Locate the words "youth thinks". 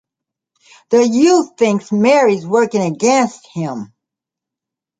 1.07-1.91